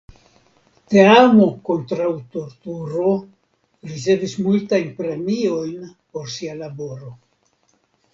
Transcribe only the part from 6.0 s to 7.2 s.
por sia laboro.